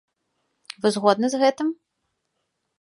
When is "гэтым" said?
1.45-1.67